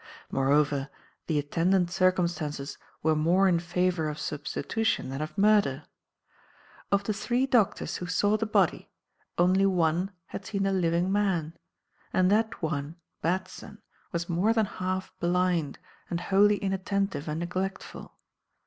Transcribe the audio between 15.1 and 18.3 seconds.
blind and wholly inattentive and neglectful.